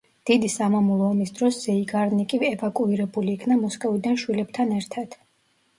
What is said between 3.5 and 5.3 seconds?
მოსკოვიდან შვილებთან ერთად.